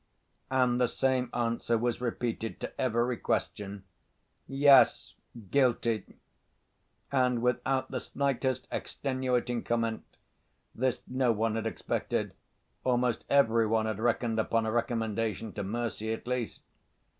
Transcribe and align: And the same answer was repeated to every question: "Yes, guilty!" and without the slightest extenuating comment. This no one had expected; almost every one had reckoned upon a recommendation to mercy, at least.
And 0.49 0.81
the 0.81 0.87
same 0.87 1.29
answer 1.31 1.77
was 1.77 2.01
repeated 2.01 2.59
to 2.61 2.81
every 2.81 3.17
question: 3.17 3.83
"Yes, 4.47 5.13
guilty!" 5.51 6.15
and 7.11 7.43
without 7.43 7.91
the 7.91 7.99
slightest 7.99 8.67
extenuating 8.71 9.63
comment. 9.63 10.03
This 10.73 11.03
no 11.05 11.31
one 11.31 11.53
had 11.53 11.67
expected; 11.67 12.33
almost 12.83 13.25
every 13.29 13.67
one 13.67 13.85
had 13.85 13.99
reckoned 13.99 14.39
upon 14.39 14.65
a 14.65 14.71
recommendation 14.71 15.53
to 15.53 15.61
mercy, 15.61 16.11
at 16.11 16.25
least. 16.25 16.63